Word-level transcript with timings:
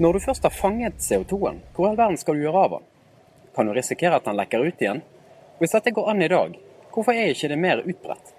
Når 0.00 0.12
du 0.12 0.20
først 0.24 0.46
har 0.46 0.52
fanget 0.56 1.02
CO2-en, 1.04 1.58
hvor 1.76 1.84
i 1.84 1.90
all 1.90 1.98
verden 1.98 2.16
skal 2.16 2.38
du 2.38 2.46
gjøre 2.46 2.60
av 2.64 2.70
den? 2.72 2.84
Kan 3.52 3.68
du 3.68 3.74
risikere 3.76 4.16
at 4.16 4.24
den 4.24 4.38
lekker 4.38 4.62
ut 4.64 4.80
igjen? 4.80 5.02
Hvis 5.60 5.74
dette 5.74 5.92
går 5.92 6.06
an 6.08 6.22
i 6.24 6.28
dag, 6.32 6.54
hvorfor 6.94 7.12
er 7.12 7.34
ikke 7.34 7.50
det 7.52 7.58
mer 7.60 7.82
utbredt? 7.84 8.30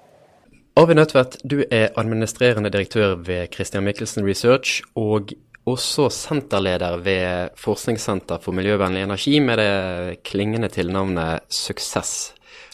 Arvid 0.82 0.98
Nødtvedt, 0.98 1.36
du 1.45 1.59
er 1.62 1.91
administrerende 2.02 2.71
direktør 2.73 3.13
ved 3.27 3.54
Christian 3.54 3.86
Michelsen 3.86 4.26
Research, 4.26 4.82
og 4.98 5.36
også 5.70 6.08
senterleder 6.09 6.98
ved 7.05 7.54
Forskningssenter 7.62 8.41
for 8.41 8.57
miljøvennlig 8.57 9.04
energi 9.05 9.36
med 9.39 9.62
det 9.62 10.23
klingende 10.25 10.71
tilnavnet 10.73 11.46
Suksess. 11.54 12.32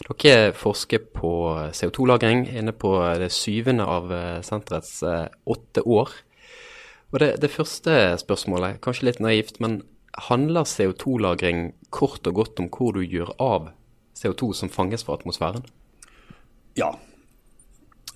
Dere 0.08 0.54
forsker 0.56 1.04
på 1.12 1.34
CO2-lagring 1.76 2.46
inne 2.56 2.72
på 2.72 2.94
det 3.20 3.28
syvende 3.36 3.84
av 3.84 4.08
senterets 4.46 5.02
åtte 5.44 5.84
år. 5.84 6.16
Og 7.12 7.20
det, 7.22 7.28
det, 7.40 7.50
første 7.50 7.92
spørsmålet, 8.20 8.82
kanskje 8.84 9.08
litt 9.08 9.20
naivt, 9.24 9.60
men 9.64 9.80
handler 10.28 10.68
CO2-lagring 10.68 11.72
kort 11.94 12.26
og 12.28 12.40
godt 12.40 12.60
om 12.60 12.68
hvor 12.72 12.96
du 12.96 13.04
gjør 13.04 13.32
av 13.40 13.70
CO2 14.18 14.52
som 14.56 14.72
fanges 14.72 15.06
fra 15.06 15.16
atmosfæren? 15.16 15.64
Ja. 16.76 16.92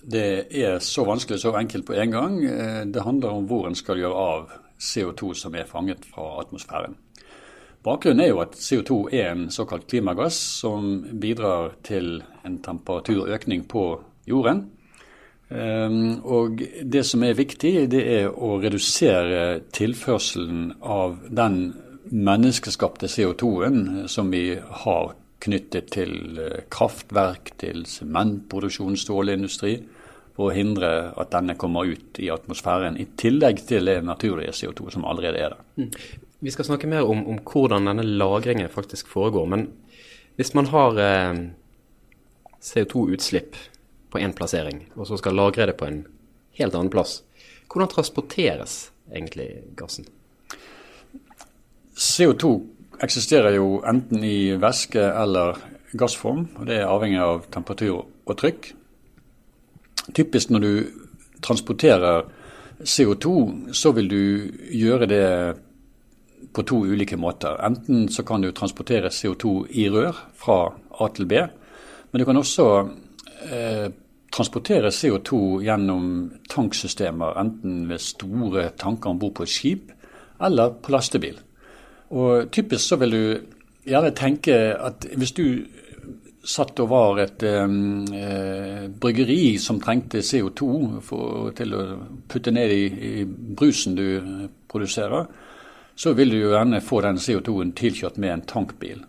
Det 0.03 0.51
er 0.51 0.81
så 0.83 1.05
vanskelig 1.07 1.41
så 1.41 1.55
enkelt 1.57 1.87
på 1.87 1.95
en 1.95 2.11
gang. 2.11 2.37
Eh, 2.45 2.83
det 2.91 3.07
handler 3.07 3.39
om 3.39 3.47
hvor 3.47 3.69
en 3.69 3.79
skal 3.79 4.01
gjøre 4.03 4.27
av 4.35 4.53
CO2 4.83 5.33
som 5.39 5.55
er 5.55 5.69
fanget 5.71 6.05
fra 6.05 6.43
atmosfæren. 6.43 6.99
Bakgrunnen 7.83 8.23
er 8.23 8.31
jo 8.31 8.43
at 8.43 8.59
CO2 8.59 8.99
er 9.15 9.33
en 9.33 9.49
såkalt 9.51 9.89
klimagass 9.91 10.37
som 10.61 11.01
bidrar 11.23 11.73
til 11.83 12.21
en 12.47 12.61
temperaturøkning 12.63 13.65
på 13.71 13.87
jorden. 14.27 14.69
Ehm, 15.53 16.21
og 16.25 16.63
det 16.83 17.05
som 17.05 17.23
er 17.27 17.37
viktig, 17.37 17.73
det 17.93 18.03
er 18.17 18.29
å 18.31 18.57
redusere 18.63 19.63
tilførselen 19.75 20.71
av 20.81 21.19
den 21.29 21.59
menneskeskapte 22.13 23.09
CO2-en 23.11 24.09
som 24.11 24.31
vi 24.33 24.57
har 24.85 25.13
knyttet 25.43 25.91
til 25.93 26.39
eh, 26.41 26.63
kraftverk, 26.73 27.55
til 27.61 27.85
sementproduksjon, 27.89 28.97
stålindustri, 28.99 29.77
for 30.33 30.49
å 30.49 30.57
hindre 30.57 30.91
at 31.21 31.33
denne 31.35 31.59
kommer 31.61 31.89
ut 31.91 32.21
i 32.23 32.31
atmosfæren, 32.33 32.97
i 32.97 33.11
tillegg 33.21 33.65
til 33.69 33.91
det 33.91 33.99
naturlige 34.07 34.55
CO2 34.57 34.95
som 34.95 35.05
allerede 35.09 35.43
er 35.43 35.57
der. 35.57 35.65
Mm. 35.77 35.91
Vi 36.43 36.51
skal 36.51 36.67
snakke 36.67 36.89
mer 36.91 37.07
om, 37.07 37.27
om, 37.29 37.43
hvordan 37.47 37.91
denne 37.91 38.07
lagringen 38.07 38.71
faktisk 38.73 39.11
foregår. 39.13 39.45
Men 39.53 39.69
hvis 40.39 40.55
man 40.59 40.71
har 40.73 40.97
eh, 41.03 41.43
CO2-utslipp 42.63 43.59
på 44.13 44.21
én 44.21 44.35
plassering, 44.37 44.85
og 44.95 45.09
så 45.09 45.19
skal 45.21 45.39
lagre 45.39 45.71
det 45.71 45.79
på 45.81 45.89
en 45.89 46.03
helt 46.59 46.77
annen 46.77 46.93
plass. 46.93 47.23
Hvordan 47.73 47.89
transporteres 47.89 48.91
egentlig 49.13 49.49
gassen? 49.79 50.07
CO2 51.97 52.53
eksisterer 53.03 53.57
jo 53.57 53.81
enten 53.89 54.25
i 54.25 54.53
væske 54.61 55.01
eller 55.01 55.59
gassform, 55.99 56.47
og 56.59 56.69
det 56.69 56.81
er 56.81 56.91
avhengig 56.91 57.21
av 57.21 57.47
temperatur 57.53 58.05
og 58.05 58.37
trykk. 58.41 58.71
Typisk 60.17 60.53
når 60.53 60.65
du 60.65 60.73
transporterer 61.43 62.25
CO2, 62.83 63.33
så 63.73 63.93
vil 63.97 64.09
du 64.11 64.23
gjøre 64.73 65.09
det 65.11 65.27
på 66.53 66.65
to 66.69 66.83
ulike 66.85 67.17
måter. 67.17 67.57
Enten 67.65 68.09
så 68.13 68.25
kan 68.27 68.43
du 68.43 68.51
transportere 68.53 69.13
CO2 69.13 69.55
i 69.71 69.89
rør 69.93 70.17
fra 70.37 70.59
A 71.01 71.09
til 71.15 71.29
B, 71.31 71.39
men 72.13 72.21
du 72.21 72.27
kan 72.29 72.37
også 72.37 72.67
eh, 73.51 73.89
transportere 74.33 74.91
CO2 74.91 75.63
gjennom 75.67 76.07
tanksystemer, 76.51 77.37
enten 77.41 77.87
ved 77.91 78.01
store 78.01 78.71
tanker 78.79 79.13
om 79.13 79.21
bord 79.21 79.35
på 79.39 79.47
et 79.47 79.53
skip 79.53 79.93
eller 80.43 80.79
på 80.83 80.95
lastebil. 80.95 81.37
Og 82.13 82.51
Typisk 82.53 82.89
så 82.89 82.99
vil 83.01 83.17
du 83.17 83.23
gjerne 83.89 84.15
tenke 84.17 84.57
at 84.79 85.07
hvis 85.17 85.35
du 85.37 85.45
satt 86.43 86.81
og 86.83 86.89
var 86.91 87.21
et 87.23 87.45
um, 87.47 88.03
eh, 88.15 88.89
bryggeri 88.91 89.59
som 89.63 89.79
trengte 89.81 90.25
CO2 90.27 90.67
for, 91.07 91.53
til 91.55 91.75
å 91.79 91.83
putte 92.29 92.51
ned 92.55 92.75
i, 92.75 92.83
i, 92.91 93.13
brusen 93.25 93.95
du 93.95 94.49
produserer, 94.71 95.29
så 95.95 96.15
vil 96.19 96.35
du 96.35 96.41
jo 96.41 96.55
gjerne 96.57 96.83
få 96.83 97.03
den 97.05 97.21
CO2-en 97.23 97.75
tilkjørt 97.79 98.19
med 98.19 98.35
en 98.35 98.45
tankbil. 98.55 99.05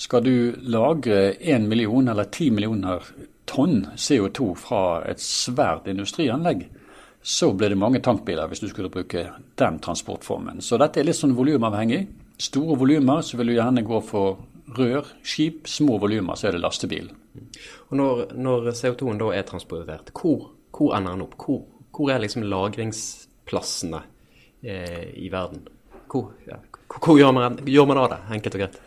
Skal 0.00 0.24
du 0.24 0.34
lagre 0.72 1.34
1 1.36 1.68
million 1.68 2.08
eller 2.08 2.30
10 2.32 2.56
millioner 2.56 3.04
tonn 3.50 3.88
CO2 3.98 4.52
fra 4.58 4.82
et 5.10 5.22
svært 5.22 5.88
industrianlegg, 5.90 6.68
så 7.20 7.50
ble 7.52 7.72
det 7.72 7.78
mange 7.78 8.00
tankbiler 8.04 8.48
hvis 8.48 8.62
du 8.62 8.68
skulle 8.70 8.92
bruke 8.92 9.26
den 9.60 9.80
transportformen. 9.84 10.62
Så 10.64 10.78
dette 10.80 11.02
er 11.02 11.08
litt 11.08 11.18
sånn 11.18 11.36
volumavhengig. 11.36 12.06
Store 12.40 12.78
volumer 12.80 13.20
så 13.26 13.36
vil 13.36 13.52
du 13.52 13.56
gjerne 13.58 13.84
gå 13.84 13.98
for 14.06 14.38
rør, 14.78 15.10
skip. 15.26 15.68
Små 15.68 15.98
volumer 16.00 16.38
så 16.38 16.48
er 16.48 16.56
det 16.56 16.62
lastebil. 16.62 17.10
Og 17.90 17.98
Når, 17.98 18.22
når 18.38 18.70
CO2-en 18.78 19.20
da 19.20 19.34
er 19.36 19.44
transportert, 19.48 20.14
hvor, 20.16 20.48
hvor 20.72 20.96
ender 20.96 21.18
den 21.18 21.26
opp? 21.26 21.36
Hvor, 21.42 21.66
hvor 21.92 22.14
er 22.14 22.22
liksom 22.22 22.46
lagringsplassene 22.48 24.00
eh, 24.62 25.10
i 25.20 25.28
verden? 25.32 25.66
Hvor, 26.10 26.32
ja, 26.48 26.56
hvor 26.96 27.18
gjør, 27.20 27.34
man, 27.36 27.60
gjør 27.68 27.90
man 27.90 28.00
av 28.00 28.08
det, 28.14 28.22
enkelt 28.38 28.56
og 28.56 28.64
greit? 28.64 28.80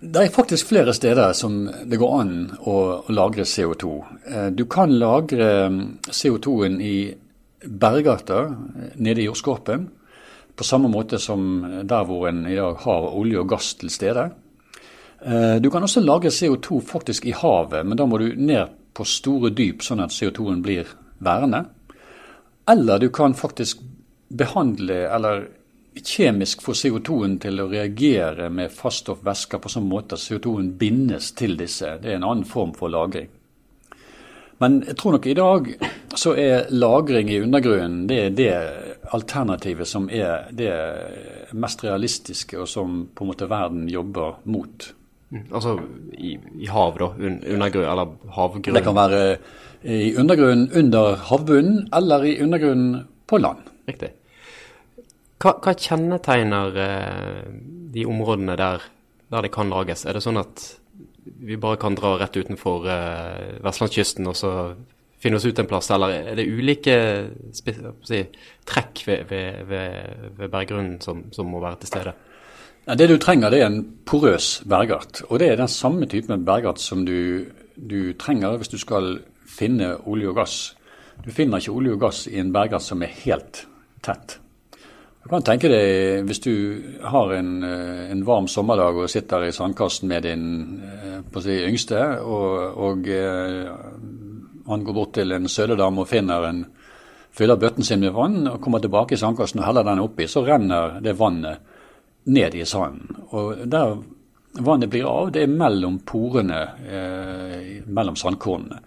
Det 0.00 0.20
er 0.22 0.30
faktisk 0.30 0.68
flere 0.70 0.92
steder 0.94 1.32
som 1.34 1.64
det 1.66 1.98
går 1.98 2.12
an 2.20 2.34
å, 2.70 2.74
å 3.02 3.14
lagre 3.14 3.42
CO2. 3.42 3.88
Eh, 4.30 4.50
du 4.54 4.62
kan 4.70 4.92
lagre 4.94 5.48
mm, 5.74 5.80
CO2-en 6.06 6.76
i 6.78 6.98
bergarter 7.66 8.52
eh, 8.52 8.92
nede 8.94 9.24
i 9.24 9.26
jordskorpen, 9.26 9.88
på 10.54 10.66
samme 10.66 10.90
måte 10.90 11.18
som 11.18 11.42
der 11.82 12.06
hvor 12.06 12.28
en 12.30 12.44
i 12.46 12.54
dag 12.54 12.78
har 12.84 13.08
olje 13.10 13.42
og 13.42 13.50
gass 13.50 13.72
til 13.80 13.90
stede. 13.90 14.28
Eh, 15.18 15.58
du 15.58 15.66
kan 15.74 15.82
også 15.82 16.04
lagre 16.04 16.30
CO2 16.30 16.78
faktisk 16.86 17.26
i 17.26 17.34
havet, 17.34 17.82
men 17.82 17.98
da 17.98 18.06
må 18.06 18.22
du 18.22 18.30
ned 18.38 18.70
på 18.94 19.02
store 19.02 19.50
dyp, 19.50 19.82
sånn 19.82 20.04
at 20.06 20.14
CO2-en 20.14 20.62
blir 20.62 20.94
værende. 21.18 21.64
Eller 22.70 23.02
du 23.02 23.10
kan 23.10 23.34
faktisk 23.34 23.82
behandle 24.30 25.08
eller 25.10 25.48
kjemisk 26.04 26.62
få 26.64 26.74
CO2-en 26.76 27.38
til 27.42 27.60
å 27.62 27.68
reagere 27.70 28.48
med 28.50 28.72
faststoffvæsker 28.74 29.62
på 29.62 29.72
sånn 29.72 29.88
måte 29.88 30.18
at 30.18 30.24
CO2-en 30.24 30.72
bindes 30.78 31.32
til 31.38 31.56
disse. 31.58 31.96
Det 32.02 32.12
er 32.12 32.20
en 32.20 32.28
annen 32.28 32.48
form 32.48 32.74
for 32.76 32.92
lagring. 32.92 33.28
Men 34.58 34.80
jeg 34.86 34.96
tror 34.98 35.14
nok 35.14 35.26
i 35.30 35.36
dag 35.38 35.68
så 36.18 36.34
er 36.34 36.70
lagring 36.74 37.30
i 37.30 37.40
undergrunnen 37.44 38.06
det 38.10 38.22
det 38.38 38.54
alternativet 39.14 39.88
som 39.88 40.08
er 40.10 40.48
det 40.52 40.72
mest 41.56 41.84
realistiske, 41.86 42.58
og 42.58 42.68
som 42.68 43.04
på 43.14 43.24
en 43.24 43.30
måte 43.30 43.48
verden 43.48 43.86
jobber 43.88 44.40
mot. 44.50 44.90
Mm, 45.30 45.44
altså 45.52 45.76
i, 46.16 46.34
i 46.58 46.68
hav, 46.72 46.98
da? 46.98 47.12
Undergrunn, 47.14 47.86
eller 47.86 48.12
havgrunn? 48.34 48.74
Det 48.74 48.84
kan 48.84 48.98
være 48.98 49.22
i 49.84 50.14
undergrunnen 50.18 50.70
under 50.74 51.16
havbunnen, 51.30 51.82
eller 51.94 52.24
i 52.26 52.38
undergrunnen 52.42 53.04
på 53.30 53.38
land. 53.38 53.68
Riktig. 53.88 54.10
Hva, 55.38 55.54
hva 55.62 55.74
kjennetegner 55.78 56.78
eh, 56.82 57.42
de 57.94 58.04
områdene 58.10 58.56
der, 58.58 58.82
der, 59.30 59.46
det 59.46 59.52
kan 59.54 59.70
lages? 59.70 60.02
Er 60.04 60.18
det 60.18 60.24
sånn 60.24 60.40
at 60.40 60.64
vi 61.38 61.58
bare 61.60 61.78
kan 61.78 61.94
dra 61.94 62.16
rett 62.18 62.36
utenfor 62.36 62.88
eh, 62.90 63.58
vestlandskysten 63.62 64.26
og 64.26 64.38
så 64.38 64.52
finne 65.22 65.38
oss 65.38 65.46
ut 65.46 65.58
en 65.58 65.68
plass, 65.70 65.90
eller 65.94 66.14
er 66.14 66.38
det 66.38 66.46
ulike 66.46 66.96
si, 67.54 68.22
trekk 68.68 69.04
ved, 69.06 69.30
ved, 69.30 69.62
ved, 69.70 70.26
ved 70.38 70.50
berggrunnen 70.52 70.98
som, 71.02 71.24
som, 71.34 71.50
må 71.50 71.62
være 71.62 71.80
til 71.82 71.92
stede? 71.92 72.14
Det 72.98 73.08
du 73.10 73.16
trenger, 73.20 73.52
det 73.52 73.60
er 73.60 73.68
en 73.68 73.82
porøs 74.08 74.62
bergart. 74.66 75.22
Og 75.28 75.42
det 75.42 75.50
er 75.52 75.58
den 75.60 75.70
samme 75.70 76.06
typen 76.08 76.46
bergart 76.46 76.80
som 76.80 77.04
du, 77.06 77.50
du 77.76 78.14
trenger 78.18 78.56
hvis 78.58 78.72
du 78.72 78.78
skal 78.80 79.18
finne 79.46 79.96
olje 80.08 80.30
og 80.30 80.38
gass. 80.38 80.58
Du 81.26 81.30
finner 81.34 81.60
ikke 81.60 81.74
olje 81.74 81.98
og 81.98 82.04
gass 82.06 82.26
i 82.30 82.38
en 82.40 82.54
bergart 82.54 82.86
som 82.86 83.02
er 83.04 83.12
helt 83.26 83.66
tett. 84.06 84.38
Du 85.28 85.34
kan 85.34 85.44
tenke 85.44 85.68
deg 85.68 86.22
hvis 86.24 86.38
du 86.40 86.52
har 87.04 87.34
en, 87.36 87.50
eh, 87.60 88.06
en 88.08 88.22
varm 88.24 88.46
sommerdag 88.48 88.96
og 88.96 89.10
sitter 89.12 89.42
i 89.44 89.50
sandkassen 89.52 90.08
med 90.08 90.24
din 90.24 90.44
eh, 90.80 91.40
si, 91.44 91.56
yngste, 91.68 91.98
og, 92.24 92.78
og 92.80 93.10
eh, 93.12 93.68
han 94.70 94.86
går 94.86 94.96
bort 94.96 95.12
til 95.18 95.36
en 95.36 95.44
søledam 95.44 96.00
og 96.00 96.08
finner 96.08 96.46
en 96.48 96.62
fyller 97.28 97.60
bøtten 97.60 97.84
sin 97.84 98.00
med 98.00 98.16
vann 98.16 98.48
og 98.48 98.56
kommer 98.64 98.80
tilbake 98.80 99.18
i 99.18 99.20
sandkassen 99.20 99.60
og 99.60 99.66
heller 99.68 99.84
den 99.84 100.00
oppi, 100.00 100.24
så 100.24 100.46
renner 100.46 100.96
det 101.04 101.18
vannet 101.20 101.60
ned 102.24 102.56
i 102.56 102.64
sanden. 102.64 103.20
Og 103.28 103.68
der 103.68 103.98
vannet 104.64 104.88
blir 104.88 105.12
av, 105.12 105.28
det 105.36 105.44
er 105.44 105.52
mellom 105.52 106.00
porene 106.08 106.62
eh, 106.88 107.84
mellom 107.84 108.16
sandkornene. 108.16 108.80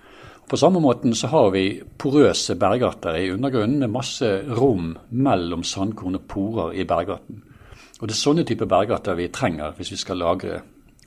På 0.51 0.57
samme 0.57 0.81
måten 0.83 1.13
så 1.15 1.29
har 1.31 1.53
vi 1.53 1.79
porøse 1.79 2.57
bergarter 2.59 3.15
i 3.15 3.29
undergrunnen 3.31 3.79
med 3.79 3.93
masse 3.93 4.27
rom 4.51 4.97
mellom 5.09 5.63
sandkorn 5.63 6.17
og 6.17 6.25
porer 6.27 6.73
i 6.75 6.83
bergarten. 6.83 7.37
Og 8.01 8.07
Det 8.07 8.11
er 8.11 8.19
sånne 8.19 8.43
typer 8.43 8.67
bergarter 8.67 9.15
vi 9.15 9.29
trenger 9.31 9.71
hvis 9.77 9.93
vi 9.93 9.99
skal 10.01 10.19
lagre 10.19 10.57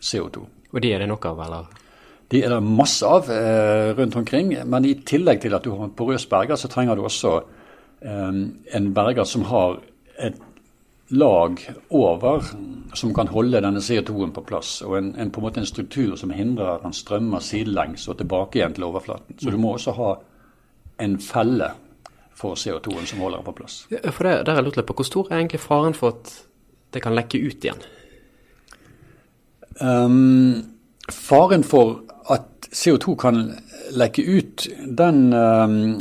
CO2. 0.01 0.47
Og 0.73 0.81
de 0.81 0.93
er 0.95 1.05
det 1.05 1.11
nok 1.11 1.27
av, 1.29 1.43
eller? 1.45 1.67
De 2.33 2.41
er 2.41 2.55
det 2.55 2.63
masse 2.65 3.05
av 3.05 3.29
eh, 3.29 3.93
rundt 3.99 4.17
omkring. 4.17 4.55
Men 4.65 4.89
i 4.89 4.95
tillegg 5.05 5.43
til 5.43 5.55
at 5.55 5.65
du 5.65 5.75
har 5.75 5.85
en 5.85 5.93
porøs 5.93 6.25
bergart, 6.27 6.63
så 6.63 6.73
trenger 6.73 6.97
du 6.97 7.05
også 7.05 7.35
eh, 8.01 8.41
en 8.81 8.91
bergart 8.97 9.29
som 9.29 9.45
har 9.51 9.77
et 10.25 10.41
lag 11.15 11.61
over 11.91 12.45
som 12.95 13.15
kan 13.15 13.31
holde 13.31 13.61
denne 13.63 13.83
CO2-en 13.83 14.33
på 14.35 14.45
plass. 14.47 14.77
Og 14.87 14.97
en, 14.99 15.15
en, 15.19 15.31
på 15.31 15.41
en 15.41 15.47
måte 15.47 15.63
en 15.63 15.69
struktur 15.69 16.17
som 16.21 16.33
hindrer 16.35 16.77
at 16.77 16.85
den 16.85 16.95
strømmer 16.97 17.43
sidelengs 17.43 18.09
og 18.09 18.19
tilbake 18.19 18.61
igjen 18.61 18.77
til 18.77 18.87
overflaten. 18.89 19.39
Så 19.39 19.51
du 19.51 19.59
må 19.61 19.75
også 19.75 19.95
ha 19.99 20.13
en 21.05 21.19
felle 21.23 21.71
for 22.35 22.59
CO2-en 22.59 23.07
som 23.07 23.23
holder 23.23 23.41
den 23.41 23.47
på 23.47 23.57
plass. 23.61 23.85
For 24.11 24.27
det, 24.27 24.47
der 24.47 24.59
er 24.59 24.63
lurt 24.67 24.87
på, 24.87 24.93
Hvor 24.93 25.05
stor 25.05 25.29
er 25.31 25.39
egentlig 25.39 25.61
faren 25.61 25.95
for 25.95 26.15
at 26.15 26.33
det 26.95 27.03
kan 27.03 27.15
lekke 27.15 27.39
ut 27.39 27.65
igjen? 27.65 27.83
Um, 29.81 30.65
faren 31.11 31.65
for 31.65 32.03
at 32.31 32.69
CO2 32.73 33.15
kan 33.15 33.41
lekke 33.95 34.23
ut, 34.23 34.69
den 34.99 35.33
um, 35.33 35.99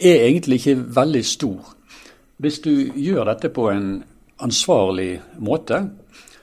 er 0.00 0.24
egentlig 0.26 0.60
ikke 0.60 0.96
veldig 0.96 1.24
stor. 1.26 1.76
Hvis 2.40 2.62
du 2.64 2.72
gjør 2.96 3.26
dette 3.28 3.50
på 3.52 3.66
en 3.68 3.98
ansvarlig 4.40 5.20
måte, 5.44 5.82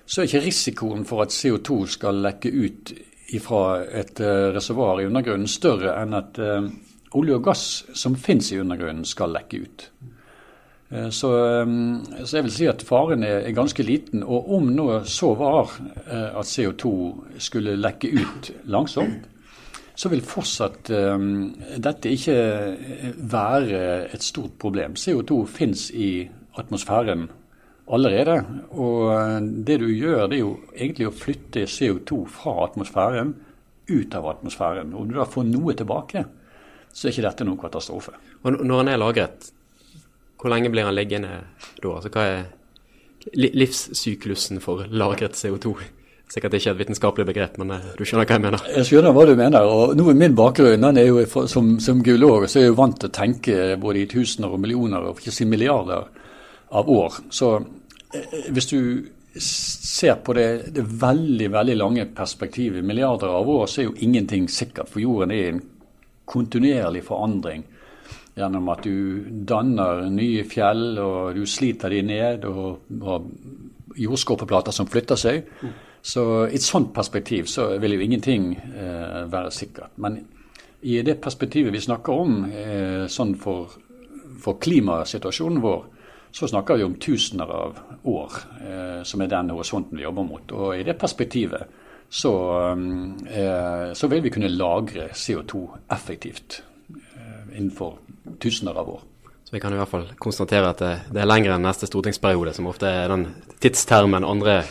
så 0.05 0.21
er 0.21 0.27
ikke 0.27 0.43
risikoen 0.45 1.05
for 1.09 1.23
at 1.23 1.33
CO2 1.33 1.77
skal 1.89 2.19
lekke 2.21 2.51
ut 2.53 2.91
fra 3.43 3.61
et 3.81 4.21
uh, 4.21 4.51
reservoar 4.55 5.01
i 5.01 5.07
undergrunnen 5.09 5.49
større 5.49 5.95
enn 5.99 6.13
at 6.15 6.37
uh, 6.39 6.67
olje 7.17 7.39
og 7.39 7.43
gass 7.49 7.63
som 7.97 8.15
finnes 8.15 8.51
i 8.53 8.59
undergrunnen 8.61 9.07
skal 9.09 9.33
lekke 9.35 9.63
ut. 9.65 9.87
Uh, 10.93 11.09
så, 11.09 11.31
så, 12.21 12.37
jeg 12.37 12.45
vil 12.45 12.55
si 12.55 12.69
at 12.69 12.85
faren 12.85 13.25
er, 13.25 13.41
er, 13.41 13.57
ganske 13.57 13.83
liten. 13.83 14.21
Og 14.21 14.53
om 14.59 14.69
nå 14.69 14.87
så 15.09 15.33
var 15.39 15.73
at 16.05 16.45
CO2 16.45 16.93
skulle 17.41 17.75
lekke 17.81 18.13
ut 18.21 18.51
langsomt, 18.69 19.25
så 19.97 20.11
vil 20.13 20.21
fortsatt 20.21 20.91
um, 20.93 21.55
dette 21.81 22.11
ikke 22.13 22.37
være 23.17 23.81
et 24.13 24.23
stort 24.23 24.53
problem. 24.61 24.93
CO2 24.93 25.39
finnes 25.49 25.87
i 25.89 26.11
atmosfæren 26.61 27.25
allerede. 27.89 28.37
Og 28.77 29.41
det 29.65 29.79
du 29.81 29.87
gjør, 29.89 30.27
det 30.27 30.37
er 30.37 30.43
jo 30.43 30.53
egentlig 30.75 31.09
å 31.09 31.15
flytte 31.15 31.65
CO2 31.65 32.23
fra 32.29 32.55
atmosfæren 32.67 33.33
ut 33.87 34.17
av 34.19 34.29
atmosfæren. 34.35 34.93
Og 34.93 35.09
du 35.09 35.17
da 35.17 35.25
får 35.25 35.47
noe 35.49 35.73
tilbake, 35.77 36.25
så 36.93 37.07
er 37.07 37.15
ikke 37.15 37.27
dette 37.29 37.47
noen 37.47 37.61
katastrofe. 37.61 38.13
Og 38.43 38.59
når 38.59 38.83
den 38.83 38.93
er 38.93 39.01
lagret, 39.01 39.51
hvor 40.37 40.53
lenge 40.53 40.69
blir 40.69 40.85
den 40.85 40.97
liggende 40.97 41.41
da? 41.81 41.89
Altså, 41.95 42.13
hva 42.13 42.27
er 42.35 42.45
livssyklusen 43.33 44.61
for 44.63 44.85
lagret 44.93 45.39
CO2? 45.39 45.73
Sikkert 46.27 46.57
ikke 46.57 46.73
et 46.73 46.79
vitenskapelig 46.81 47.25
begrep, 47.29 47.57
men 47.61 47.71
eh, 47.77 47.83
du 47.95 48.03
skjønner 48.03 48.27
hva 48.27 48.35
jeg 48.35 48.43
mener? 48.43 48.63
Jeg 48.75 48.87
skjønner 48.89 49.13
hva 49.15 49.25
du 49.29 49.33
mener. 49.39 49.63
og 49.63 49.93
nå 49.95 50.09
er 50.11 50.17
Min 50.19 50.35
bakgrunn 50.35 50.83
den 50.83 50.99
er 50.99 51.07
jo 51.07 51.23
som, 51.47 51.77
som 51.79 52.01
geolog 52.03 52.49
så 52.49 52.59
er 52.59 52.65
jeg 52.65 52.73
jo 52.73 52.79
vant 52.81 52.97
til 52.99 53.07
å 53.07 53.15
tenke 53.15 53.59
både 53.79 54.01
i 54.01 54.09
tusener 54.11 54.51
og 54.51 54.59
millioner, 54.59 55.07
og 55.07 55.21
ikke 55.21 55.31
si 55.31 55.47
milliarder, 55.47 56.09
av 56.75 56.89
år. 56.91 57.21
Så 57.31 57.53
eh, 58.11 58.51
hvis 58.51 58.67
du 58.67 58.79
ser 59.39 60.19
på 60.25 60.35
det, 60.35 60.73
det 60.75 60.83
veldig 60.83 61.47
veldig 61.53 61.77
lange 61.77 62.05
perspektivet, 62.11 62.83
milliarder 62.83 63.31
av 63.31 63.47
år, 63.47 63.65
så 63.71 63.81
er 63.81 63.89
jo 63.89 63.97
ingenting 64.03 64.49
sikkert. 64.51 64.91
For 64.91 64.99
jorden 64.99 65.31
er 65.31 65.51
en 65.53 65.63
kontinuerlig 66.27 67.05
forandring 67.07 67.63
gjennom 68.37 68.67
at 68.69 68.83
du 68.85 69.23
danner 69.47 70.03
nye 70.13 70.43
fjell, 70.45 70.99
og 71.01 71.37
du 71.39 71.45
sliter 71.49 71.93
de 71.95 72.03
ned, 72.05 72.45
og, 72.45 72.83
og 72.99 73.97
jordskorpeplater 73.97 74.75
som 74.75 74.89
flytter 74.91 75.19
seg. 75.19 75.47
Så 76.07 76.23
i 76.47 76.55
et 76.55 76.63
sånt 76.63 76.93
perspektiv 76.95 77.49
så 77.51 77.73
vil 77.83 77.97
jo 77.97 78.05
ingenting 78.05 78.53
eh, 78.55 79.23
være 79.27 79.51
sikkert. 79.51 79.97
Men 79.99 80.21
i 80.87 81.01
det 81.03 81.17
perspektivet 81.19 81.73
vi 81.73 81.81
snakker 81.83 82.21
om, 82.23 82.37
eh, 82.47 83.03
sånn 83.11 83.33
for, 83.35 83.73
for, 84.39 84.55
klimasituasjonen 84.63 85.59
vår, 85.63 85.83
så 86.31 86.47
snakker 86.47 86.79
vi 86.79 86.85
om 86.85 86.95
tusener 87.01 87.51
av 87.51 87.81
år, 88.07 88.39
eh, 88.61 89.03
som 89.03 89.21
er 89.21 89.33
den 89.33 89.51
horisonten 89.51 89.99
vi 89.99 90.05
jobber 90.05 90.29
mot. 90.29 90.55
Og 90.55 90.77
i 90.77 90.87
det 90.87 90.95
perspektivet 91.01 91.67
så, 92.07 92.33
eh, 93.27 93.91
så 93.91 94.07
vil 94.07 94.23
vi 94.23 94.31
kunne 94.31 94.53
lagre 94.55 95.09
CO2 95.11 95.65
effektivt 95.91 96.61
eh, 96.95 97.57
innenfor 97.57 97.97
tusener 98.39 98.79
av 98.79 98.95
år. 98.95 99.01
Så 99.43 99.51
vi 99.51 99.59
kan 99.59 99.73
i 99.73 99.77
hvert 99.79 99.91
fall 99.91 100.09
konstatere 100.19 100.71
at 100.71 100.79
det, 100.79 100.97
det 101.11 101.21
er 101.23 101.27
lenger 101.27 101.55
enn 101.55 101.67
neste 101.67 101.87
stortingsperiode, 101.87 102.55
som 102.55 102.67
ofte 102.71 102.87
er 102.87 103.11
den 103.11 103.33
tidstermen 103.59 104.23
andre 104.23 104.61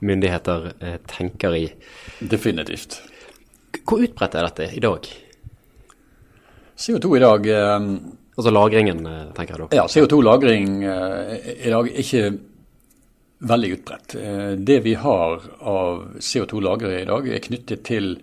myndigheter 0.00 0.72
eh, 0.80 0.98
tenker 1.10 1.56
i. 1.58 1.68
Definitivt. 2.18 3.00
Hvor 3.84 4.02
utbredt 4.02 4.34
er 4.34 4.48
dette 4.48 4.70
i 4.74 4.82
dag? 4.82 5.08
CO2 6.74 7.16
i 7.16 7.22
dag 7.22 7.48
eh, 7.54 7.88
Altså 8.34 8.50
lagringen, 8.50 9.06
eh, 9.06 9.30
tenker 9.34 9.54
jeg 9.54 9.62
da. 9.62 9.76
Ja, 9.78 9.86
CO2-lagring 9.86 10.82
eh, 10.82 11.50
i 11.68 11.70
dag 11.70 11.86
er 11.86 12.00
ikke 12.02 12.24
veldig 13.44 13.70
utbredt. 13.76 14.14
Det 14.64 14.78
vi 14.82 14.94
har 14.98 15.42
av 15.60 16.00
CO2-lagre 16.18 17.02
i 17.02 17.06
dag, 17.06 17.28
er 17.28 17.42
knyttet 17.44 17.84
til 17.86 18.14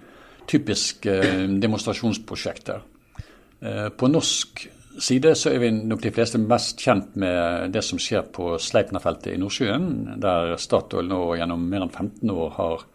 typiske 0.49 1.15
eh, 1.15 1.45
demonstrasjonsprosjekter. 1.61 2.87
På 3.93 4.07
norsk 4.09 4.63
side 4.99 5.35
så 5.35 5.51
er 5.53 5.61
vi 5.61 5.69
nok 5.71 6.01
de 6.03 6.11
fleste 6.13 6.39
mest 6.41 6.81
kjent 6.81 7.15
med 7.19 7.71
det 7.75 7.83
som 7.85 7.99
skjer 8.01 8.25
på 8.33 8.55
Sleipner-feltet 8.59 9.33
i 9.33 9.39
Nordsjøen, 9.39 10.19
der 10.21 10.55
Statoil 10.59 11.07
nå 11.09 11.21
gjennom 11.39 11.63
mer 11.69 11.85
enn 11.85 11.93
15 11.93 12.33
år 12.33 12.51
har 12.57 12.85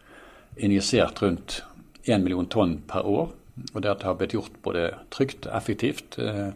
injisert 0.56 1.22
rundt 1.22 1.60
1 2.04 2.22
million 2.24 2.48
tonn 2.48 2.78
per 2.88 3.06
år. 3.06 3.30
Og 3.72 3.82
det 3.82 3.94
har 4.02 4.16
blitt 4.18 4.34
gjort 4.36 4.58
både 4.64 4.90
trygt 5.10 5.46
og 5.48 5.56
effektivt, 5.56 6.18
eh, 6.18 6.50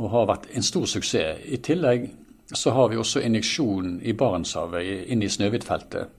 og 0.00 0.10
har 0.14 0.30
vært 0.30 0.48
en 0.56 0.64
stor 0.64 0.86
suksess. 0.88 1.44
I 1.44 1.60
tillegg 1.60 2.08
så 2.52 2.72
har 2.74 2.88
vi 2.88 2.98
også 2.98 3.20
injeksjon 3.22 4.00
i 4.02 4.14
Barentshavet, 4.16 5.10
inn 5.12 5.22
i 5.22 5.28
Snøhvitfeltet. 5.28 6.16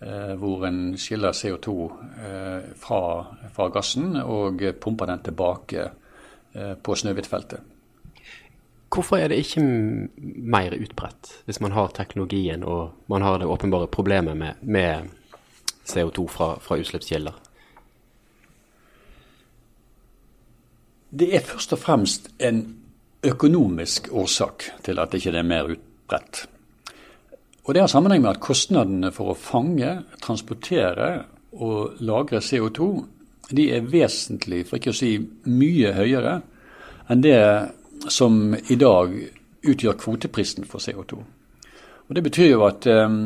Eh, 0.00 0.34
hvor 0.40 0.64
en 0.68 0.94
skiller 0.96 1.34
CO2 1.36 1.74
eh, 2.24 2.70
fra, 2.78 3.02
fra 3.52 3.68
gassen 3.68 4.14
og 4.22 4.62
pumper 4.80 5.10
den 5.10 5.26
tilbake 5.26 5.90
på 6.82 6.94
Snøhvitfeltet. 6.98 7.69
Hvorfor 9.00 9.16
er 9.16 9.30
det 9.32 9.38
ikke 9.40 9.62
mer 9.64 10.74
utbredt, 10.76 11.28
hvis 11.48 11.60
man 11.64 11.72
har 11.72 11.94
teknologien 11.96 12.60
og 12.68 12.90
man 13.08 13.22
har 13.24 13.38
det 13.40 13.46
åpenbare 13.48 13.86
problemet 13.88 14.36
med, 14.36 14.58
med 14.60 15.08
CO2 15.88 16.26
fra, 16.28 16.48
fra 16.60 16.76
utslippskilder? 16.76 17.38
Det 21.16 21.30
er 21.32 21.48
først 21.48 21.72
og 21.72 21.80
fremst 21.80 22.28
en 22.44 22.60
økonomisk 23.24 24.12
årsak 24.12 24.68
til 24.84 25.00
at 25.00 25.08
det 25.08 25.22
ikke 25.24 25.38
er 25.38 25.48
mer 25.48 25.72
utbredt. 25.72 26.44
Og 27.64 27.74
Det 27.74 27.80
har 27.80 27.88
sammenheng 27.88 28.22
med 28.22 28.34
at 28.34 28.44
kostnadene 28.44 29.14
for 29.16 29.32
å 29.32 29.40
fange, 29.48 30.02
transportere 30.20 31.24
og 31.56 31.96
lagre 32.04 32.44
CO2 32.44 32.92
de 33.48 33.70
er 33.72 33.80
vesentlig, 33.80 34.66
for 34.68 34.76
ikke 34.76 34.92
å 34.92 35.00
si 35.00 35.14
mye 35.48 35.96
høyere, 35.96 36.42
enn 37.08 37.24
det 37.24 37.38
som 38.08 38.54
i 38.68 38.76
dag 38.80 39.14
utgjør 39.62 39.98
kvoteprisen 40.00 40.64
for 40.64 40.80
CO2. 40.80 41.20
Og 42.08 42.14
Det 42.14 42.22
betyr 42.22 42.50
jo 42.50 42.64
at 42.66 42.86
eh, 42.90 43.18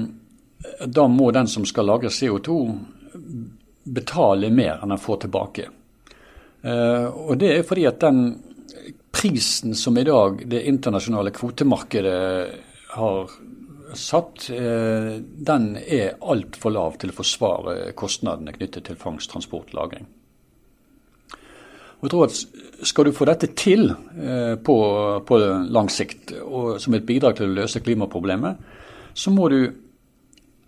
da 0.86 1.06
må 1.08 1.30
den 1.32 1.48
som 1.48 1.64
skal 1.68 1.88
lagre 1.88 2.10
CO2 2.12 2.58
betale 3.84 4.50
mer 4.50 4.82
enn 4.82 4.94
den 4.94 5.00
får 5.00 5.24
tilbake. 5.24 5.68
Eh, 6.62 7.06
og 7.06 7.38
Det 7.38 7.52
er 7.54 7.66
fordi 7.68 7.86
at 7.88 8.00
den 8.02 8.20
prisen 9.14 9.74
som 9.78 9.98
i 9.98 10.04
dag 10.04 10.42
det 10.50 10.64
internasjonale 10.68 11.30
kvotemarkedet 11.30 12.50
har 12.96 13.30
satt, 13.94 14.50
eh, 14.50 15.20
den 15.22 15.76
er 15.76 16.18
altfor 16.20 16.74
lav 16.74 16.98
til 16.98 17.12
å 17.12 17.18
forsvare 17.20 17.92
kostnadene 17.96 18.52
knyttet 18.56 18.88
til 18.88 18.98
fangst, 18.98 19.30
transport, 19.30 19.72
lagring. 19.74 20.06
Jeg 22.04 22.10
tror 22.10 22.24
at 22.24 22.46
Skal 22.84 23.06
du 23.08 23.12
få 23.16 23.24
dette 23.24 23.48
til 23.56 23.88
eh, 23.88 24.56
på, 24.60 24.74
på, 25.26 25.36
lang 25.72 25.88
sikt, 25.90 26.34
og 26.42 26.80
som 26.80 26.94
et 26.94 27.06
bidrag 27.06 27.38
til 27.38 27.48
å 27.48 27.54
løse 27.56 27.80
klimaproblemet, 27.80 28.58
så 29.14 29.32
må 29.32 29.48
du 29.48 29.60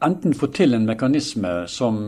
enten 0.07 0.33
få 0.33 0.49
til 0.55 0.73
en 0.73 0.87
mekanisme 0.89 1.51
som 1.69 1.99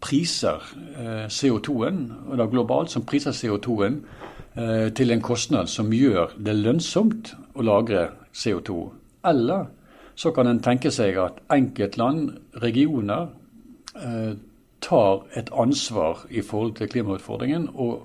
priser 0.00 0.62
eh, 0.96 1.26
CO2-en, 1.28 2.00
og 2.30 2.40
da 2.40 2.46
globalt 2.48 2.94
som 2.94 3.04
priser 3.04 3.36
CO2-en 3.36 4.00
eh, 4.56 4.88
til 4.96 5.12
en 5.12 5.24
kostnad 5.24 5.68
som 5.68 5.92
gjør 5.92 6.32
det 6.38 6.56
lønnsomt 6.62 7.34
å 7.52 7.66
lagre 7.66 8.06
CO2. 8.32 8.78
Eller 9.28 9.68
så 10.16 10.32
kan 10.32 10.48
en 10.48 10.64
tenke 10.64 10.94
seg 10.94 11.20
at 11.20 11.44
enkeltland, 11.52 12.30
regioner, 12.64 13.28
tar 14.84 15.22
et 15.38 15.50
ansvar 15.54 16.24
i 16.30 16.42
forhold 16.42 16.74
til 16.76 16.88
klimautfordringen 16.90 17.68
og 17.74 18.02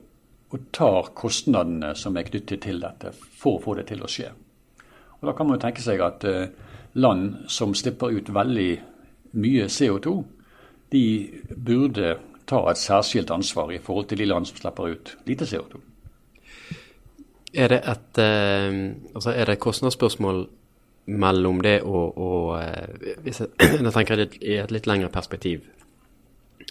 og 0.50 0.70
tar 0.74 1.12
kostnadene 1.18 1.94
som 1.98 2.18
er 2.18 2.26
knyttet 2.28 2.64
til 2.66 2.82
dette, 2.82 3.12
for 3.14 3.58
å 3.58 3.64
få 3.64 3.76
det 3.78 3.90
til 3.92 4.02
å 4.02 4.10
skje. 4.10 4.32
Og 5.20 5.28
Da 5.28 5.36
kan 5.38 5.48
man 5.48 5.58
jo 5.58 5.66
tenke 5.66 5.84
seg 5.84 6.02
at 6.02 6.24
eh, 6.26 6.50
land 6.94 7.46
som 7.52 7.76
slipper 7.76 8.16
ut 8.16 8.34
veldig 8.34 8.72
mye 9.38 9.68
CO2, 9.70 10.16
de 10.90 11.06
burde 11.54 12.16
ta 12.50 12.64
et 12.72 12.82
særskilt 12.82 13.30
ansvar 13.32 13.70
i 13.72 13.78
forhold 13.78 14.10
til 14.10 14.24
de 14.24 14.26
land 14.26 14.48
som 14.50 14.58
slipper 14.58 14.96
ut 14.96 15.18
lite 15.30 15.46
CO2. 15.46 15.84
Er 17.54 17.68
det 17.68 17.82
et, 17.86 18.22
eh, 18.22 18.96
altså 19.14 19.34
er 19.36 19.46
det 19.46 19.60
kostnadsspørsmål 19.60 20.48
mellom 21.10 21.62
det 21.62 21.82
og, 21.82 22.18
og 22.18 22.60
hvis 23.24 23.40
jeg, 23.42 23.50
jeg 23.86 23.94
tenker 23.94 24.26
i 24.42 24.58
et 24.62 24.72
litt 24.72 24.88
lengre 24.90 25.10
perspektiv. 25.10 25.62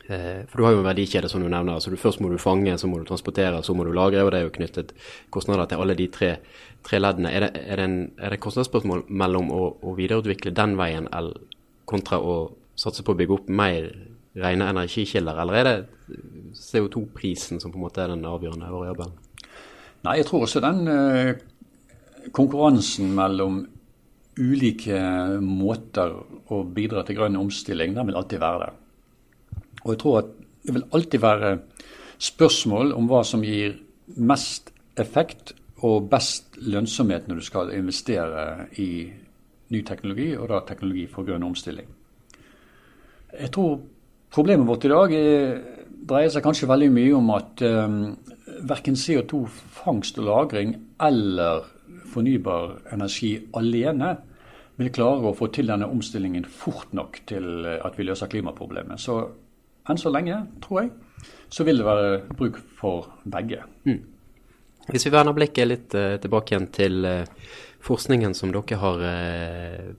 For 0.08 0.60
du 0.60 0.64
har 0.64 0.74
jo 0.74 0.80
en 0.82 0.86
verdikjede, 0.86 1.28
som 1.28 1.42
du 1.42 1.48
nevner. 1.48 1.80
du, 1.80 1.96
Først 1.96 2.20
må 2.20 2.28
du 2.28 2.38
fange, 2.40 2.76
så 2.78 2.88
må 2.88 2.98
du 2.98 3.04
transportere, 3.08 3.62
så 3.62 3.74
må 3.74 3.84
du 3.84 3.92
lagre. 3.92 4.24
og 4.24 4.32
Det 4.32 4.40
er 4.40 4.46
jo 4.46 4.54
knyttet 4.54 4.92
kostnader 5.30 5.66
til 5.68 5.80
alle 5.80 5.96
de 5.96 6.06
tre, 6.12 6.30
tre 6.84 7.00
leddene. 7.00 7.32
Er 7.32 7.40
det, 7.40 7.50
er 7.56 7.76
det, 7.76 7.84
en, 7.84 7.98
er 8.18 8.30
det 8.30 8.40
kostnadsspørsmål 8.40 9.04
mellom 9.08 9.50
å, 9.52 9.62
å, 9.82 9.94
videreutvikle 9.96 10.52
den 10.56 10.76
veien 10.80 11.08
kontra 11.88 12.20
å 12.20 12.38
satse 12.78 13.04
på 13.04 13.12
å 13.12 13.18
bygge 13.18 13.36
opp 13.36 13.48
mer 13.48 13.90
rene 14.38 14.68
energikilder, 14.70 15.40
eller 15.42 15.58
er 15.58 15.68
det 15.68 16.18
CO2-prisen 16.58 17.60
som 17.60 17.72
på 17.72 17.80
en 17.80 17.86
måte 17.86 18.04
er 18.04 18.12
den 18.12 18.26
avgjørende 18.28 18.70
variabelen? 18.70 19.16
Nei, 20.06 20.18
jeg 20.20 20.28
tror 20.28 20.44
også 20.46 20.62
den 20.62 20.84
eh, 20.92 21.32
konkurransen 22.36 23.10
mellom 23.16 23.64
ulike 24.38 25.00
måter 25.42 26.14
å 26.54 26.60
bidra 26.62 27.02
til 27.06 27.18
grønn 27.18 27.40
omstilling, 27.40 27.96
den 27.96 28.06
vil 28.06 28.20
alltid 28.20 28.42
være 28.42 28.68
der. 28.68 28.76
Og 29.88 29.94
jeg 29.94 30.00
tror 30.02 30.18
at 30.20 30.32
det 30.68 30.74
vil 30.76 30.84
alltid 30.92 31.22
være 31.24 31.52
spørsmål 32.20 32.92
om 32.92 33.08
hva 33.08 33.22
som 33.24 33.44
gir 33.46 33.78
mest 34.20 34.68
effekt 35.00 35.54
og 35.86 36.10
best 36.10 36.58
lønnsomhet 36.60 37.28
når 37.28 37.40
du 37.40 37.46
skal 37.46 37.72
investere 37.72 38.66
i 38.82 39.08
ny 39.72 39.80
teknologi, 39.86 40.34
og 40.36 40.48
da 40.50 40.60
teknologi 40.66 41.06
for 41.08 41.24
grønn 41.24 41.46
omstilling. 41.46 41.88
Jeg 43.32 43.50
tror 43.54 43.80
problemet 44.32 44.68
vårt 44.68 44.84
i 44.84 44.92
dag 44.92 45.14
er, 45.14 45.58
dreier 46.08 46.32
seg 46.32 46.44
kanskje 46.44 46.68
veldig 46.68 46.88
mye 46.92 47.16
om 47.16 47.32
at 47.36 47.64
um, 47.64 47.98
verken 48.68 48.96
CO2-fangst 48.96 50.20
og 50.20 50.28
-lagring 50.28 50.74
eller 51.00 51.64
fornybar 52.12 52.92
energi 52.92 53.36
alene 53.54 54.16
vil 54.76 54.92
klare 54.92 55.30
å 55.30 55.36
få 55.36 55.48
til 55.52 55.66
denne 55.66 55.88
omstillingen 55.90 56.44
fort 56.44 56.92
nok 56.94 57.20
til 57.26 57.66
at 57.66 57.98
vi 57.98 58.04
løser 58.04 58.30
klimaproblemet. 58.30 59.00
Så 59.00 59.20
enn 59.88 60.00
så 60.00 60.12
lenge, 60.12 60.42
tror 60.64 60.82
jeg, 60.82 60.92
så 61.48 61.64
vil 61.64 61.80
det 61.80 61.88
være 61.88 62.20
bruk 62.36 62.60
for 62.78 63.08
begge. 63.24 63.62
Mm. 63.88 64.02
Hvis 64.88 65.04
vi 65.06 65.12
vender 65.12 65.36
blikket 65.36 65.68
litt 65.68 65.96
uh, 65.96 66.16
tilbake 66.20 66.54
igjen 66.54 66.68
til 66.72 67.02
uh, 67.04 67.48
forskningen 67.84 68.36
som 68.36 68.52
dere 68.54 68.78
har, 68.80 69.02
uh, 69.02 69.90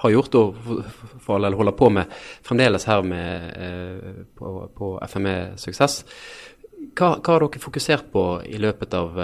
har 0.00 0.14
gjort 0.14 0.38
og 0.40 0.56
for, 1.22 1.36
eller 1.36 1.54
holder 1.58 1.76
på 1.78 1.90
med 1.94 2.16
fremdeles 2.44 2.88
her 2.90 3.04
med, 3.06 4.24
på, 4.36 4.56
på 4.74 4.88
FME 5.08 5.36
Suksess. 5.60 6.02
Hva, 6.94 7.14
hva, 7.14 7.30
har 7.30 7.44
dere 7.46 7.62
fokusert 7.62 8.10
på 8.12 8.24
i 8.44 8.58
løpet 8.60 8.92
av 8.98 9.16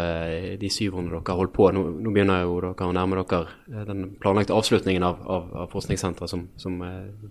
de 0.59 0.71
syv 0.73 0.95
årene 0.97 1.11
dere 1.13 1.35
har 1.35 1.41
holdt 1.43 1.53
på? 1.59 1.67
Nå, 1.75 1.83
nå, 2.01 2.15
begynner 2.15 2.47
jo 2.47 2.55
dere 2.63 2.89
å 2.89 2.95
nærme 2.97 3.19
dere 3.21 3.85
den 3.91 4.15
planlagte 4.23 4.57
avslutningen 4.57 5.05
av, 5.05 5.21
av, 5.27 5.51
av 5.65 5.75
forskningssenteret 5.75 6.33
som, 6.33 6.47
som 6.57 6.79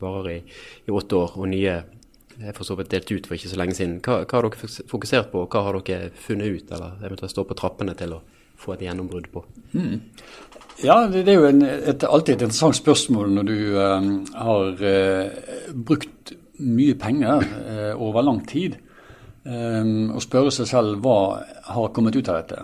varer 0.03 0.29
i, 0.35 0.37
i, 0.85 0.93
åtte 0.93 1.17
år, 1.17 1.33
og 1.39 1.49
nye 1.49 1.79
er 2.39 2.55
for 2.55 2.67
så 2.67 2.77
vidt 2.79 2.91
delt 2.93 3.11
ut 3.11 3.27
for 3.27 3.35
ikke 3.35 3.51
så 3.51 3.59
lenge 3.59 3.75
siden. 3.77 3.99
Hva, 4.05 4.21
hva, 4.23 4.39
har 4.39 4.47
dere 4.47 4.87
fokusert 4.89 5.31
på, 5.31 5.43
og 5.43 5.53
hva 5.53 5.65
har 5.67 5.79
dere 5.83 6.11
funnet 6.15 6.55
ut, 6.55 6.73
eller 6.75 7.05
eventuelt 7.05 7.33
står 7.33 7.47
på 7.49 7.57
trappene 7.59 7.95
til 7.99 8.15
å 8.15 8.21
få 8.59 8.75
et 8.75 8.85
gjennombrudd 8.87 9.29
på? 9.33 9.43
Mm. 9.73 9.99
Ja, 10.83 11.01
det, 11.11 11.25
er 11.27 11.39
jo 11.41 11.47
en, 11.49 11.63
et, 11.63 12.05
alltid 12.07 12.37
et 12.37 12.45
interessant 12.47 12.77
spørsmål 12.77 13.33
når 13.35 13.47
du 13.49 13.57
eh, 13.75 14.11
har 14.39 14.83
eh, 14.87 15.73
brukt 15.75 16.33
mye 16.63 16.95
penger 16.99 17.43
eh, 17.43 17.91
over 17.99 18.23
lang 18.23 18.39
tid, 18.47 18.77
um, 19.43 20.11
og 20.15 20.23
spørre 20.23 20.51
seg 20.51 20.67
selv 20.67 20.99
hva 21.03 21.17
har 21.71 21.91
kommet 21.95 22.15
ut 22.15 22.31
av 22.31 22.39
dette. 22.41 22.63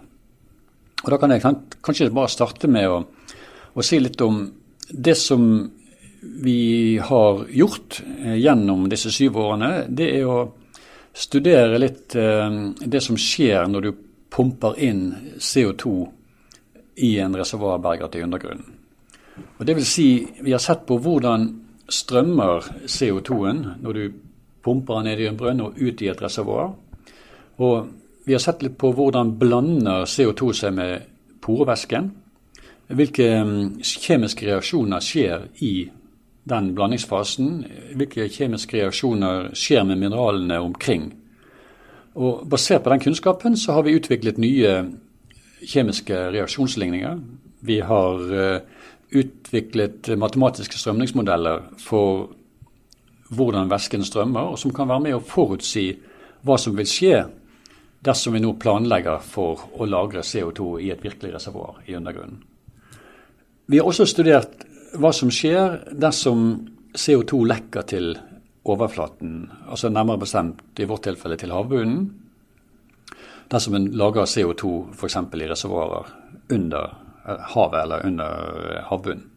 Og 1.03 1.11
Da 1.11 1.19
kan 1.21 1.31
jeg 1.31 1.43
kanskje 1.85 2.11
bare 2.15 2.31
starte 2.31 2.71
med 2.71 2.89
å, 2.89 3.01
å 3.75 3.85
si 3.85 3.99
litt 4.01 4.21
om 4.23 4.45
det 4.89 5.15
som 5.19 5.43
vi 6.21 6.97
har 6.97 7.45
gjort 7.49 8.01
eh, 8.23 8.35
gjennom 8.35 8.89
disse 8.89 9.11
syv 9.11 9.37
årene, 9.37 9.85
det 9.89 10.09
er 10.19 10.29
å 10.29 10.39
studere 11.15 11.79
litt 11.79 12.15
eh, 12.19 12.59
det 12.79 13.01
som 13.03 13.17
skjer 13.19 13.67
når 13.71 13.87
du 13.87 13.91
pumper 14.35 14.79
inn 14.83 15.03
CO2 15.39 15.93
i 17.05 17.17
en 17.19 17.35
reservoarberger 17.35 18.17
i 18.19 18.23
undergrunnen. 18.23 18.71
Og 19.57 19.65
det 19.67 19.75
vil 19.75 19.87
si, 19.87 20.09
vi 20.41 20.53
har 20.55 20.63
sett 20.63 20.85
på 20.87 20.97
hvordan 21.03 21.47
strømmer 21.91 22.65
CO2-en 22.87 23.61
når 23.83 23.97
du 23.99 24.05
pumper 24.65 24.99
den 24.99 25.11
ned 25.11 25.21
i 25.21 25.27
en 25.29 25.37
brønn 25.37 25.63
og 25.63 25.79
ut 25.79 26.01
i 26.01 26.09
et 26.09 26.21
reservoar. 26.21 26.71
Og 27.61 27.89
vi 28.25 28.33
har 28.33 28.41
sett 28.41 28.63
litt 28.65 28.77
på 28.79 28.91
hvordan 28.95 29.35
blander 29.39 30.07
CO2 30.09 30.53
seg 30.57 30.73
med 30.75 31.11
porevæsken. 31.45 32.09
Hvilke 32.95 33.27
mm, 33.45 33.83
kjemiske 33.83 34.47
reaksjoner 34.47 35.03
skjer 35.03 35.45
i 35.65 35.73
den 36.49 36.73
blandingsfasen. 36.77 37.65
Hvilke 37.97 38.29
kjemiske 38.29 38.77
reaksjoner 38.77 39.49
skjer 39.57 39.85
med 39.87 40.01
mineralene 40.01 40.59
omkring. 40.61 41.09
Og 42.15 42.45
Basert 42.49 42.85
på 42.85 42.93
den 42.93 43.03
kunnskapen 43.03 43.57
så 43.57 43.75
har 43.75 43.85
vi 43.85 43.97
utviklet 43.97 44.39
nye 44.39 44.75
kjemiske 45.65 46.29
reaksjonsligninger. 46.35 47.19
Vi 47.65 47.79
har 47.83 48.21
uh, 48.31 48.59
utviklet 49.11 50.13
matematiske 50.17 50.79
strømningsmodeller 50.79 51.63
for 51.81 52.29
hvordan 53.29 53.71
væsken 53.71 54.05
strømmer, 54.05 54.53
og 54.53 54.59
som 54.59 54.73
kan 54.73 54.89
være 54.89 55.07
med 55.07 55.17
å 55.17 55.23
forutsi 55.23 55.89
hva 56.45 56.59
som 56.61 56.75
vil 56.77 56.87
skje 56.87 57.23
dersom 58.05 58.35
vi 58.35 58.43
nå 58.43 58.53
planlegger 58.61 59.23
for 59.25 59.65
å 59.73 59.87
lagre 59.89 60.21
CO2 60.21 60.75
i 60.85 60.91
et 60.93 61.01
virkelig 61.03 61.33
reservoar 61.33 61.81
i 61.89 61.95
undergrunnen. 61.97 62.43
Vi 63.65 63.79
har 63.81 63.89
også 63.89 64.05
studert 64.05 64.67
hva 64.99 65.11
som 65.13 65.31
skjer 65.33 65.81
dersom 65.91 66.47
CO2 66.95 67.41
lekker 67.49 67.87
til 67.89 68.13
overflaten, 68.65 69.45
altså 69.69 69.91
nærmere 69.93 70.23
bestemt 70.23 70.79
i 70.79 70.87
vårt 70.89 71.05
tilfelle 71.05 71.37
til 71.37 71.53
havbunnen, 71.53 72.07
dersom 73.51 73.77
en 73.77 73.91
lager 73.93 74.25
CO2 74.25 74.71
f.eks. 74.95 75.17
i 75.17 75.49
reservoarer 75.51 76.09
under 76.55 76.95
eh, 77.27 77.43
havet 77.53 77.81
eller 77.83 78.05
under 78.09 78.61
eh, 78.71 78.83
havbunnen. 78.89 79.31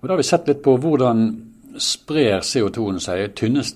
Og 0.00 0.08
Da 0.08 0.12
har 0.12 0.20
vi 0.20 0.26
sett 0.28 0.48
litt 0.50 0.60
på 0.64 0.74
hvordan 0.76 1.22
sprer 1.80 2.42
CO2-en 2.44 3.00
seg, 3.00 3.30
tynnes 3.38 3.72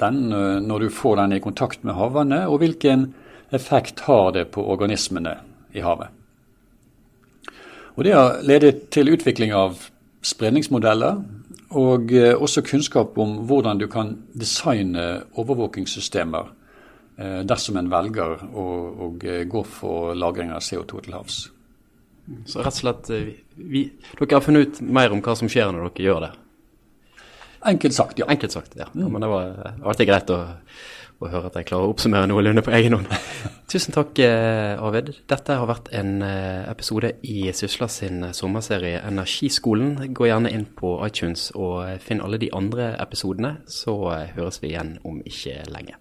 den 0.00 0.32
eh, 0.32 0.58
når 0.60 0.86
du 0.86 0.90
får 0.92 1.16
den 1.22 1.36
i 1.38 1.40
kontakt 1.40 1.86
med 1.86 1.96
havvannet, 1.96 2.50
og 2.50 2.60
hvilken 2.64 3.12
effekt 3.54 4.02
har 4.08 4.32
det 4.34 4.48
på 4.52 4.66
organismene 4.66 5.38
i 5.72 5.84
havet. 5.84 6.10
Og 7.96 8.04
Det 8.04 8.12
har 8.12 8.42
ledet 8.44 8.90
til 8.92 9.14
utvikling 9.14 9.54
av 9.56 9.78
spredningsmodeller 10.26 11.20
og 11.76 12.12
eh, 12.14 12.34
også 12.34 12.62
kunnskap 12.66 13.18
om 13.18 13.40
hvordan 13.48 13.78
du 13.78 13.86
kan 13.90 14.14
designe 14.38 15.06
overvåkingssystemer 15.38 16.48
eh, 17.18 17.42
dersom 17.48 17.78
en 17.80 17.90
velger 17.90 18.46
å, 18.46 18.66
å 19.06 19.10
eh, 19.22 19.44
gå 19.50 19.62
for 19.66 20.14
lagring 20.18 20.52
av 20.54 20.64
CO2 20.64 21.04
til 21.06 21.16
havs. 21.18 21.38
Så 22.46 22.62
rett 22.62 22.74
og 22.74 22.80
slett 22.80 23.10
vi, 23.54 23.84
Dere 24.18 24.34
har 24.34 24.42
funnet 24.42 24.66
ut 24.66 24.80
mer 24.82 25.14
om 25.14 25.22
hva 25.22 25.36
som 25.38 25.50
skjer 25.50 25.70
når 25.70 25.92
dere 25.92 26.06
gjør 26.08 26.24
det? 26.26 26.32
Enkelt 27.66 27.96
sagt, 27.96 28.20
ja. 28.20 28.28
Enkelt 28.30 28.54
sagt, 28.54 28.76
ja. 28.78 28.86
ja 28.94 29.08
men 29.10 29.24
det 29.24 29.30
var 29.30 29.74
alltid 29.82 30.08
greit 30.08 30.30
å 30.34 30.44
å 31.16 31.30
høre 31.32 31.48
at 31.48 31.56
jeg 31.56 31.68
klarer 31.70 31.88
å 31.88 31.92
oppsummere 31.94 32.28
noenlunde 32.28 32.62
på 32.64 32.72
egen 32.76 32.96
hånd. 32.98 33.12
Tusen 33.72 33.94
takk, 33.96 34.18
eh, 34.22 34.76
Arvid. 34.76 35.12
Dette 35.30 35.56
har 35.58 35.68
vært 35.70 35.88
en 35.96 36.20
eh, 36.26 36.68
episode 36.70 37.14
i 37.24 37.48
Sysla 37.56 37.88
sin 37.92 38.28
eh, 38.28 38.34
sommerserie 38.36 39.00
Energiskolen. 39.00 40.12
Gå 40.16 40.28
gjerne 40.28 40.52
inn 40.52 40.66
på 40.78 40.96
iTunes 41.06 41.48
og 41.56 42.02
finn 42.04 42.24
alle 42.24 42.40
de 42.42 42.52
andre 42.56 42.92
episodene, 43.00 43.56
så 43.70 43.96
høres 44.36 44.60
vi 44.62 44.74
igjen 44.74 44.98
om 45.08 45.22
ikke 45.24 45.62
lenge. 45.72 45.96